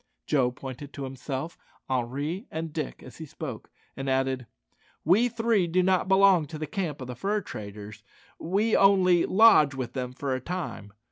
[0.25, 4.47] Joe pointed to himself, Henri, and Dick as he spoke, and added,
[5.05, 8.01] "We three do not belong to the camp of the fur traders;
[8.39, 10.91] we only, lodge with them for a time.